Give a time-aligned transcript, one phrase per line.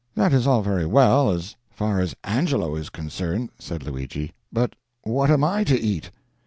[0.15, 5.29] "That is all very well, as far as Angelo is concerned," said Luigi, "but what
[5.29, 6.09] am I to eat?"